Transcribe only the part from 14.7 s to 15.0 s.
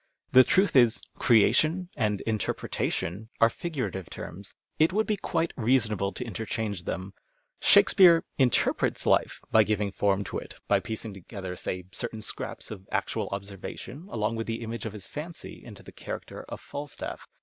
of